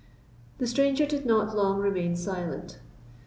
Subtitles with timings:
[0.57, 2.79] The stranger did not long remain silent.